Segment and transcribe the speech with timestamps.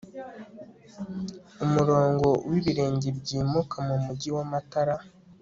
[1.65, 4.95] Umurongo wibirenge byimuka mumujyi wamatara